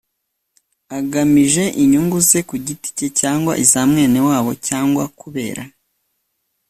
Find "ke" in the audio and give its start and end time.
2.97-3.07